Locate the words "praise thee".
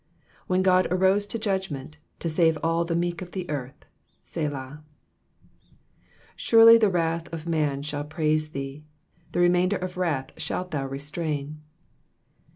8.05-8.83